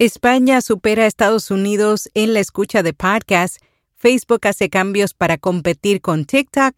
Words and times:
España 0.00 0.62
supera 0.62 1.02
a 1.04 1.06
Estados 1.06 1.50
Unidos 1.50 2.08
en 2.14 2.32
la 2.32 2.40
escucha 2.40 2.82
de 2.82 2.94
podcasts, 2.94 3.60
Facebook 3.96 4.46
hace 4.46 4.70
cambios 4.70 5.12
para 5.12 5.36
competir 5.36 6.00
con 6.00 6.24
TikTok 6.24 6.72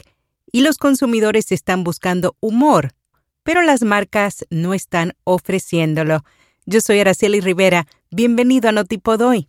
y 0.51 0.63
los 0.63 0.77
consumidores 0.77 1.53
están 1.53 1.85
buscando 1.85 2.35
humor, 2.41 2.95
pero 3.45 3.63
las 3.63 3.83
marcas 3.83 4.45
no 4.51 4.75
están 4.75 5.13
ofreciéndolo. 5.23 6.25
Yo 6.67 6.81
soy 6.81 6.99
Araceli 6.99 7.41
Rivera, 7.41 7.87
bienvenido 8.11 8.69
a 8.69 8.73
Notipod 8.73 9.21
hoy. 9.21 9.49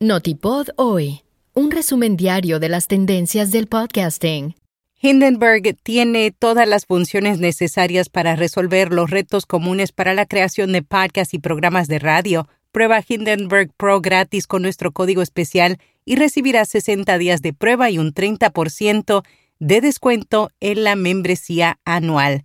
Notipod 0.00 0.70
hoy 0.76 1.22
un 1.56 1.70
resumen 1.70 2.18
diario 2.18 2.60
de 2.60 2.68
las 2.68 2.86
tendencias 2.86 3.50
del 3.50 3.66
podcasting. 3.66 4.54
Hindenburg 5.00 5.74
tiene 5.82 6.30
todas 6.30 6.68
las 6.68 6.84
funciones 6.84 7.38
necesarias 7.38 8.10
para 8.10 8.36
resolver 8.36 8.92
los 8.92 9.08
retos 9.08 9.46
comunes 9.46 9.90
para 9.90 10.12
la 10.12 10.26
creación 10.26 10.72
de 10.72 10.82
podcasts 10.82 11.32
y 11.32 11.38
programas 11.38 11.88
de 11.88 11.98
radio. 11.98 12.46
Prueba 12.72 13.02
Hindenburg 13.06 13.70
Pro 13.74 14.02
gratis 14.02 14.46
con 14.46 14.60
nuestro 14.60 14.92
código 14.92 15.22
especial 15.22 15.78
y 16.04 16.16
recibirás 16.16 16.68
60 16.68 17.16
días 17.16 17.40
de 17.40 17.54
prueba 17.54 17.88
y 17.88 17.96
un 17.96 18.12
30% 18.12 19.22
de 19.58 19.80
descuento 19.80 20.50
en 20.60 20.84
la 20.84 20.94
membresía 20.94 21.78
anual. 21.86 22.44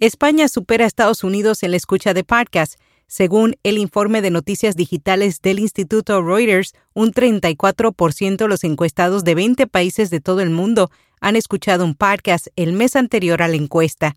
España 0.00 0.48
supera 0.48 0.84
a 0.84 0.88
Estados 0.88 1.22
Unidos 1.22 1.62
en 1.64 1.72
la 1.72 1.76
escucha 1.76 2.14
de 2.14 2.24
podcasts. 2.24 2.78
Según 3.16 3.54
el 3.62 3.78
informe 3.78 4.22
de 4.22 4.32
noticias 4.32 4.74
digitales 4.74 5.40
del 5.40 5.60
Instituto 5.60 6.20
Reuters, 6.20 6.74
un 6.94 7.12
34% 7.12 8.36
de 8.38 8.48
los 8.48 8.64
encuestados 8.64 9.22
de 9.22 9.36
20 9.36 9.68
países 9.68 10.10
de 10.10 10.18
todo 10.18 10.40
el 10.40 10.50
mundo 10.50 10.90
han 11.20 11.36
escuchado 11.36 11.84
un 11.84 11.94
podcast 11.94 12.48
el 12.56 12.72
mes 12.72 12.96
anterior 12.96 13.40
a 13.40 13.46
la 13.46 13.54
encuesta. 13.54 14.16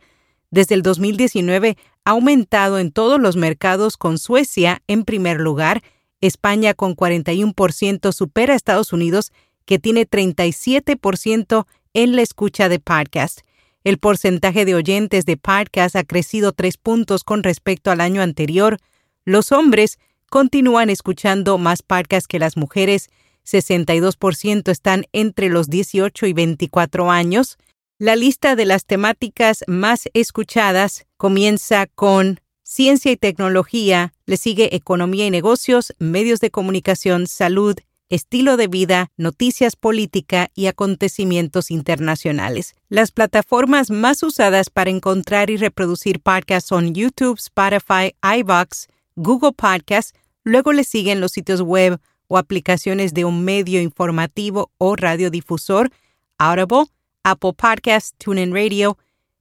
Desde 0.49 0.73
el 0.73 0.81
2019 0.81 1.77
ha 2.05 2.09
aumentado 2.09 2.79
en 2.79 2.91
todos 2.91 3.21
los 3.21 3.35
mercados 3.35 3.97
con 3.97 4.17
Suecia 4.17 4.81
en 4.87 5.05
primer 5.05 5.39
lugar, 5.39 5.83
España 6.19 6.73
con 6.73 6.95
41% 6.95 8.11
supera 8.11 8.53
a 8.53 8.55
Estados 8.55 8.93
Unidos 8.93 9.31
que 9.65 9.77
tiene 9.77 10.09
37% 10.09 11.67
en 11.93 12.15
la 12.15 12.23
escucha 12.23 12.67
de 12.67 12.79
podcast. 12.79 13.41
El 13.87 13.99
porcentaje 13.99 14.65
de 14.65 14.75
oyentes 14.75 15.25
de 15.25 15.37
podcast 15.37 15.95
ha 15.95 16.03
crecido 16.03 16.51
tres 16.51 16.75
puntos 16.75 17.23
con 17.23 17.41
respecto 17.41 17.89
al 17.89 18.01
año 18.01 18.21
anterior. 18.21 18.79
Los 19.27 19.51
hombres 19.51 19.99
continúan 20.29 20.89
escuchando 20.89 21.57
más 21.57 21.81
podcasts 21.81 22.29
que 22.29 22.39
las 22.39 22.55
mujeres. 22.55 23.09
62% 23.45 24.71
están 24.71 25.03
entre 25.11 25.49
los 25.49 25.67
18 25.67 26.27
y 26.27 26.31
24 26.31 27.11
años. 27.11 27.57
La 27.99 28.15
lista 28.15 28.55
de 28.55 28.63
las 28.63 28.85
temáticas 28.85 29.65
más 29.67 30.07
escuchadas 30.13 31.07
comienza 31.17 31.87
con 31.87 32.39
ciencia 32.63 33.11
y 33.11 33.17
tecnología, 33.17 34.13
le 34.25 34.37
sigue 34.37 34.73
economía 34.77 35.25
y 35.25 35.29
negocios, 35.29 35.93
medios 35.99 36.39
de 36.39 36.49
comunicación, 36.49 37.27
salud, 37.27 37.75
estilo 38.07 38.55
de 38.55 38.67
vida, 38.69 39.11
noticias 39.17 39.75
política 39.75 40.51
y 40.55 40.67
acontecimientos 40.67 41.69
internacionales. 41.69 42.75
Las 42.87 43.11
plataformas 43.11 43.91
más 43.91 44.23
usadas 44.23 44.69
para 44.69 44.89
encontrar 44.89 45.49
y 45.49 45.57
reproducir 45.57 46.21
podcasts 46.21 46.69
son 46.69 46.93
YouTube, 46.93 47.37
Spotify, 47.39 48.15
iVoox, 48.23 48.87
Google 49.17 49.51
Podcasts, 49.51 50.13
luego 50.43 50.71
le 50.73 50.83
siguen 50.83 51.19
los 51.19 51.31
sitios 51.31 51.61
web 51.61 51.99
o 52.27 52.37
aplicaciones 52.37 53.15
de 53.15 53.25
un 53.25 53.43
medio 53.43 53.81
informativo 53.81 54.71
o 54.77 54.95
radiodifusor, 54.95 55.89
Audible, 56.37 56.85
Apple 57.23 57.53
Podcasts, 57.53 58.13
TuneIn 58.19 58.53
Radio, 58.53 58.97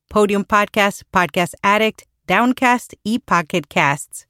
Podium 0.09 0.45
Podcasts, 0.45 1.05
Podcast 1.11 1.55
Addict, 1.63 2.03
Downcast 2.27 2.95
y 3.05 3.19
Pocket 3.19 3.63
Casts. 3.69 4.27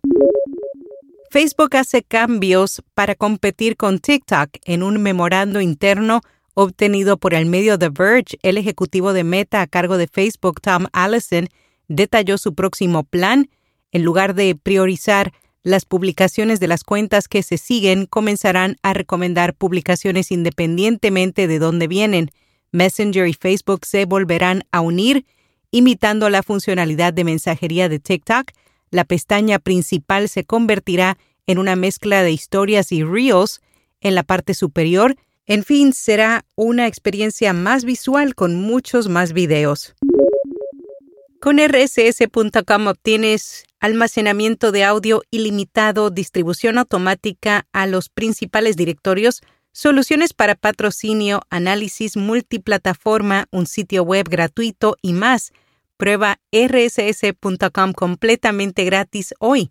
Facebook 1.31 1.77
hace 1.77 2.03
cambios 2.03 2.83
para 2.95 3.15
competir 3.15 3.77
con 3.77 4.01
TikTok 4.01 4.51
en 4.65 4.83
un 4.83 5.01
memorando 5.01 5.61
interno 5.61 6.23
obtenido 6.55 7.19
por 7.19 7.35
el 7.35 7.47
medio 7.47 7.79
The 7.79 7.91
Verge. 7.91 8.37
El 8.43 8.59
ejecutivo 8.59 9.13
de 9.13 9.23
Meta 9.23 9.61
a 9.61 9.67
cargo 9.69 9.97
de 9.97 10.09
Facebook, 10.09 10.61
Tom 10.61 10.87
Allison, 10.93 11.47
detalló 11.87 12.37
su 12.37 12.55
próximo 12.55 13.05
plan. 13.05 13.49
En 13.97 14.03
lugar 14.03 14.35
de 14.35 14.55
priorizar 14.55 15.33
las 15.63 15.87
publicaciones 15.87 16.61
de 16.61 16.69
las 16.69 16.85
cuentas 16.85 17.29
que 17.29 17.43
se 17.43 17.57
siguen, 17.57 18.05
comenzarán 18.05 18.77
a 18.83 18.93
recomendar 18.93 19.55
publicaciones 19.55 20.31
independientemente 20.31 21.47
de 21.47 21.59
dónde 21.59 21.89
vienen. 21.89 22.31
Messenger 22.73 23.27
y 23.27 23.33
Facebook 23.33 23.87
se 23.87 24.05
volverán 24.05 24.65
a 24.71 24.83
unir, 24.83 25.25
imitando 25.71 26.29
la 26.29 26.43
funcionalidad 26.43 27.15
de 27.15 27.25
mensajería 27.25 27.89
de 27.89 27.99
TikTok 27.99 28.51
la 28.91 29.07
pestaña 29.07 29.59
principal 29.59 30.29
se 30.29 30.45
convertirá 30.45 31.17
en 31.47 31.57
una 31.57 31.75
mezcla 31.75 32.23
de 32.23 32.33
historias 32.33 32.93
y 32.93 33.03
reels 33.03 33.63
en 34.03 34.15
la 34.15 34.25
parte 34.25 34.53
superior. 34.53 35.17
En 35.47 35.65
fin, 35.65 35.95
será 35.95 36.45
una 36.55 36.87
experiencia 36.87 37.55
más 37.55 37.87
visual 37.87 38.35
con 38.35 38.61
muchos 38.61 39.09
más 39.09 39.33
videos. 39.33 39.95
Con 41.41 41.59
rss.com 41.59 42.89
obtienes 42.89 43.65
almacenamiento 43.87 44.73
de 44.73 44.85
audio 44.85 45.23
ilimitado, 45.31 46.11
distribución 46.11 46.77
automática 46.77 47.67
a 47.73 47.87
los 47.87 48.09
principales 48.09 48.77
directorios, 48.77 49.43
soluciones 49.73 50.35
para 50.35 50.57
patrocinio, 50.57 51.43
análisis 51.51 52.17
multiplataforma, 52.17 53.47
un 53.53 53.67
sitio 53.67 54.03
web 54.03 54.29
gratuito 54.29 54.97
y 55.03 55.13
más. 55.13 55.53
Prueba 55.97 56.41
rss.com 56.53 57.93
completamente 57.93 58.85
gratis 58.85 59.35
hoy. 59.39 59.71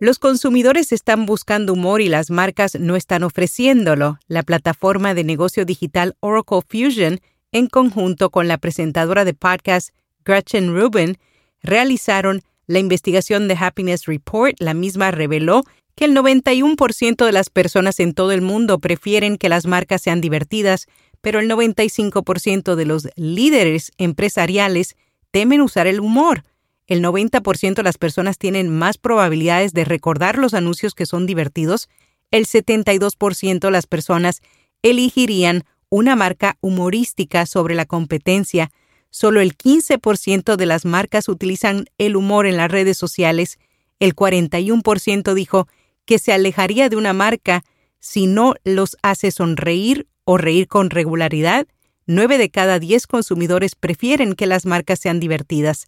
Los 0.00 0.18
consumidores 0.18 0.92
están 0.92 1.26
buscando 1.26 1.74
humor 1.74 2.00
y 2.00 2.08
las 2.08 2.30
marcas 2.30 2.74
no 2.80 2.96
están 2.96 3.22
ofreciéndolo. 3.22 4.18
La 4.28 4.42
plataforma 4.42 5.12
de 5.12 5.24
negocio 5.24 5.66
digital 5.66 6.16
Oracle 6.20 6.62
Fusion, 6.66 7.20
en 7.52 7.66
conjunto 7.66 8.30
con 8.30 8.48
la 8.48 8.56
presentadora 8.56 9.26
de 9.26 9.34
podcast 9.34 9.90
Gretchen 10.24 10.74
Rubin, 10.74 11.18
realizaron 11.62 12.42
la 12.66 12.78
investigación 12.78 13.48
de 13.48 13.56
Happiness 13.58 14.06
Report. 14.06 14.54
La 14.60 14.74
misma 14.74 15.10
reveló 15.10 15.64
que 15.94 16.04
el 16.04 16.16
91% 16.16 17.26
de 17.26 17.32
las 17.32 17.50
personas 17.50 18.00
en 18.00 18.14
todo 18.14 18.32
el 18.32 18.42
mundo 18.42 18.78
prefieren 18.78 19.36
que 19.36 19.48
las 19.48 19.66
marcas 19.66 20.02
sean 20.02 20.20
divertidas, 20.20 20.86
pero 21.20 21.40
el 21.40 21.50
95% 21.50 22.74
de 22.74 22.86
los 22.86 23.08
líderes 23.16 23.92
empresariales 23.98 24.96
temen 25.30 25.60
usar 25.60 25.86
el 25.86 26.00
humor. 26.00 26.44
El 26.86 27.04
90% 27.04 27.74
de 27.74 27.82
las 27.82 27.98
personas 27.98 28.38
tienen 28.38 28.68
más 28.68 28.98
probabilidades 28.98 29.72
de 29.72 29.84
recordar 29.84 30.38
los 30.38 30.54
anuncios 30.54 30.94
que 30.94 31.06
son 31.06 31.26
divertidos. 31.26 31.88
El 32.30 32.46
72% 32.46 33.60
de 33.60 33.70
las 33.70 33.86
personas 33.86 34.40
elegirían 34.82 35.64
una 35.88 36.16
marca 36.16 36.56
humorística 36.60 37.46
sobre 37.46 37.74
la 37.74 37.84
competencia. 37.84 38.70
Solo 39.10 39.40
el 39.40 39.56
15% 39.56 40.56
de 40.56 40.66
las 40.66 40.84
marcas 40.84 41.28
utilizan 41.28 41.86
el 41.98 42.16
humor 42.16 42.46
en 42.46 42.56
las 42.56 42.70
redes 42.70 42.96
sociales. 42.96 43.58
El 43.98 44.14
41% 44.14 45.34
dijo 45.34 45.68
que 46.04 46.18
se 46.18 46.32
alejaría 46.32 46.88
de 46.88 46.96
una 46.96 47.12
marca 47.12 47.64
si 47.98 48.26
no 48.26 48.54
los 48.64 48.96
hace 49.02 49.30
sonreír 49.30 50.06
o 50.24 50.38
reír 50.38 50.68
con 50.68 50.90
regularidad, 50.90 51.66
9 52.06 52.38
de 52.38 52.50
cada 52.50 52.78
10 52.78 53.06
consumidores 53.06 53.74
prefieren 53.74 54.34
que 54.34 54.46
las 54.46 54.64
marcas 54.64 55.00
sean 55.00 55.20
divertidas. 55.20 55.86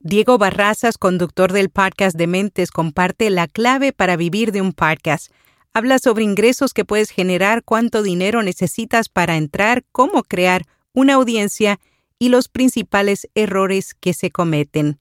Diego 0.00 0.38
Barrazas, 0.38 0.98
conductor 0.98 1.52
del 1.52 1.70
podcast 1.70 2.16
de 2.16 2.26
Mentes, 2.26 2.70
comparte 2.70 3.30
la 3.30 3.48
clave 3.48 3.92
para 3.92 4.16
vivir 4.16 4.52
de 4.52 4.60
un 4.60 4.72
podcast. 4.72 5.32
Habla 5.72 5.98
sobre 5.98 6.24
ingresos 6.24 6.74
que 6.74 6.84
puedes 6.84 7.10
generar, 7.10 7.64
cuánto 7.64 8.02
dinero 8.02 8.42
necesitas 8.42 9.08
para 9.08 9.36
entrar, 9.36 9.84
cómo 9.92 10.22
crear 10.22 10.62
una 10.92 11.14
audiencia 11.14 11.80
y 12.24 12.30
los 12.30 12.48
principales 12.48 13.28
errores 13.34 13.92
que 13.92 14.14
se 14.14 14.30
cometen. 14.30 14.98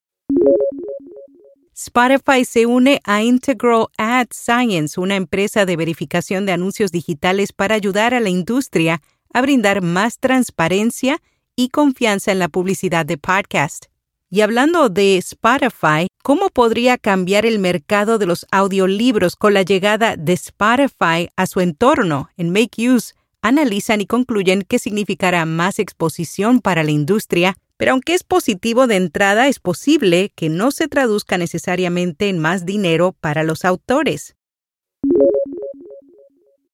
Spotify 1.73 2.43
se 2.43 2.65
une 2.65 2.99
a 3.05 3.23
Integral 3.23 3.87
Ad 3.97 4.27
Science, 4.31 4.99
una 4.99 5.15
empresa 5.15 5.65
de 5.65 5.77
verificación 5.77 6.45
de 6.45 6.51
anuncios 6.51 6.91
digitales 6.91 7.53
para 7.53 7.75
ayudar 7.75 8.13
a 8.13 8.19
la 8.19 8.27
industria 8.27 9.01
a 9.33 9.41
brindar 9.41 9.81
más 9.81 10.19
transparencia 10.19 11.21
y 11.55 11.69
confianza 11.69 12.33
en 12.33 12.39
la 12.39 12.49
publicidad 12.49 13.05
de 13.05 13.17
podcast. 13.17 13.85
Y 14.29 14.41
hablando 14.41 14.89
de 14.89 15.15
Spotify, 15.15 16.07
¿cómo 16.23 16.49
podría 16.49 16.97
cambiar 16.97 17.45
el 17.45 17.57
mercado 17.57 18.17
de 18.17 18.25
los 18.25 18.45
audiolibros 18.51 19.37
con 19.37 19.53
la 19.53 19.61
llegada 19.61 20.17
de 20.17 20.33
Spotify 20.33 21.29
a 21.37 21.47
su 21.47 21.61
entorno? 21.61 22.27
En 22.35 22.51
Make 22.51 22.89
Use 22.89 23.13
analizan 23.43 24.01
y 24.01 24.07
concluyen 24.07 24.63
que 24.63 24.79
significará 24.79 25.45
más 25.45 25.77
exposición 25.77 26.59
para 26.59 26.83
la 26.83 26.89
industria 26.89 27.55
pero 27.83 27.91
aunque 27.91 28.13
es 28.13 28.23
positivo 28.23 28.87
de 28.87 28.95
entrada, 28.95 29.49
es 29.49 29.59
posible 29.59 30.31
que 30.35 30.47
no 30.47 30.71
se 30.71 30.87
traduzca 30.87 31.37
necesariamente 31.37 32.29
en 32.29 32.39
más 32.39 32.65
dinero 32.65 33.11
para 33.19 33.43
los 33.43 33.65
autores. 33.65 34.37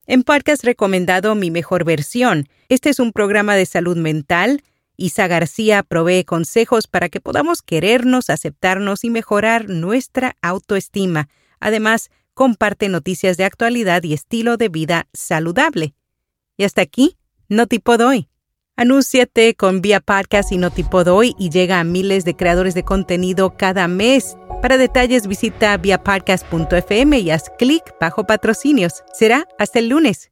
En 0.05 0.23
podcast 0.23 0.63
recomendado 0.63 1.35
Mi 1.35 1.51
Mejor 1.51 1.83
Versión. 1.83 2.47
Este 2.67 2.89
es 2.89 2.99
un 2.99 3.11
programa 3.11 3.55
de 3.55 3.65
salud 3.65 3.97
mental. 3.97 4.63
Isa 4.97 5.27
García 5.27 5.83
provee 5.83 6.25
consejos 6.25 6.87
para 6.87 7.09
que 7.09 7.21
podamos 7.21 7.61
querernos, 7.61 8.29
aceptarnos 8.29 9.03
y 9.03 9.09
mejorar 9.09 9.69
nuestra 9.69 10.35
autoestima. 10.41 11.29
Además, 11.59 12.09
comparte 12.35 12.89
noticias 12.89 13.37
de 13.37 13.45
actualidad 13.45 14.03
y 14.03 14.13
estilo 14.13 14.57
de 14.57 14.69
vida 14.69 15.07
saludable. 15.13 15.93
Y 16.59 16.65
hasta 16.65 16.81
aquí, 16.81 17.15
no 17.47 17.67
tipo 17.67 17.97
doy. 17.97 18.27
Anúnciate 18.75 19.55
con 19.55 19.79
Vía 19.79 20.01
Podcast 20.01 20.51
y 20.51 20.57
no 20.57 20.71
tipo 20.71 21.05
doy 21.05 21.33
y 21.39 21.51
llega 21.51 21.79
a 21.79 21.85
miles 21.85 22.25
de 22.25 22.35
creadores 22.35 22.73
de 22.73 22.83
contenido 22.83 23.55
cada 23.55 23.87
mes. 23.87 24.35
Para 24.61 24.77
detalles 24.77 25.25
visita 25.25 25.77
viapodcast.fm 25.77 27.17
y 27.17 27.31
haz 27.31 27.49
clic 27.57 27.95
bajo 28.01 28.25
patrocinios. 28.25 29.05
Será 29.13 29.47
hasta 29.57 29.79
el 29.79 29.87
lunes. 29.87 30.29